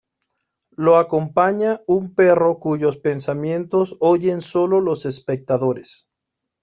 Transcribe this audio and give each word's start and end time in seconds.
Lo 0.71 0.97
acompaña 0.97 1.81
un 1.85 2.15
perro 2.15 2.57
cuyos 2.57 2.97
pensamientos 2.97 3.97
oyen 3.99 4.41
solo 4.41 4.81
los 4.81 5.05
espectadores. 5.05 6.07